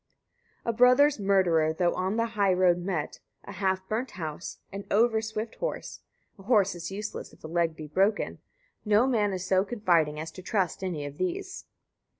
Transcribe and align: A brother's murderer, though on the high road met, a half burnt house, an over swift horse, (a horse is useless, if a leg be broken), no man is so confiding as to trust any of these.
A 0.65 0.73
brother's 0.73 1.19
murderer, 1.19 1.73
though 1.73 1.93
on 1.93 2.17
the 2.17 2.25
high 2.33 2.53
road 2.53 2.79
met, 2.79 3.19
a 3.43 3.51
half 3.51 3.87
burnt 3.87 4.09
house, 4.17 4.57
an 4.71 4.83
over 4.89 5.21
swift 5.21 5.53
horse, 5.57 5.99
(a 6.39 6.41
horse 6.41 6.73
is 6.73 6.89
useless, 6.89 7.33
if 7.33 7.43
a 7.43 7.47
leg 7.47 7.75
be 7.75 7.85
broken), 7.85 8.39
no 8.83 9.05
man 9.05 9.31
is 9.31 9.45
so 9.45 9.63
confiding 9.63 10.19
as 10.19 10.31
to 10.31 10.41
trust 10.41 10.83
any 10.83 11.05
of 11.05 11.19
these. 11.19 11.65